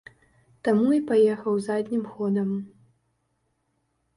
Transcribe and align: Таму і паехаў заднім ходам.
Таму 0.67 0.87
і 0.95 1.01
паехаў 1.09 1.59
заднім 1.67 2.03
ходам. 2.15 2.49